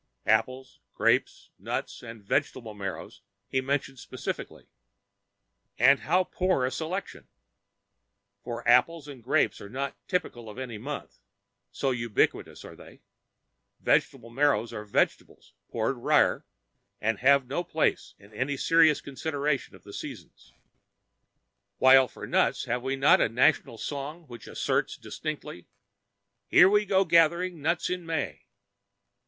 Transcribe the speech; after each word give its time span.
Apples, 0.25 0.79
grapes, 0.95 1.51
nuts, 1.59 2.01
and 2.01 2.23
vegetable 2.23 2.73
marrows 2.73 3.21
he 3.47 3.61
mentions 3.61 4.01
specially 4.01 4.67
and 5.77 5.99
how 5.99 6.23
poor 6.23 6.65
a 6.65 6.71
selection! 6.71 7.27
For 8.43 8.67
apples 8.67 9.07
and 9.07 9.21
grapes 9.23 9.61
are 9.61 9.69
not 9.69 9.95
typical 10.07 10.49
of 10.49 10.57
any 10.57 10.79
month, 10.79 11.19
so 11.71 11.91
ubiquitous 11.91 12.65
are 12.65 12.75
they, 12.75 13.03
vegetable 13.79 14.31
marrows 14.31 14.73
are 14.73 14.85
vegetables 14.85 15.53
pour 15.69 15.93
rire 15.93 16.45
and 16.99 17.19
have 17.19 17.45
no 17.45 17.63
place 17.63 18.15
in 18.17 18.33
any 18.33 18.57
serious 18.57 19.01
consideration 19.01 19.75
of 19.75 19.83
the 19.83 19.93
seasons, 19.93 20.51
while 21.77 22.05
as 22.05 22.11
for 22.11 22.25
nuts, 22.25 22.65
have 22.65 22.81
we 22.81 22.95
not 22.95 23.21
a 23.21 23.29
national 23.29 23.77
song 23.77 24.23
which 24.25 24.47
asserts 24.47 24.97
distinctly, 24.97 25.67
"Here 26.47 26.67
we 26.67 26.85
go 26.87 27.05
gathering 27.05 27.61
nuts 27.61 27.87
in 27.91 28.03
May"? 28.03 28.47